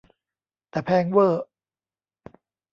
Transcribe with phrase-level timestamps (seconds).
[0.69, 1.45] แต่แพงเว่อร์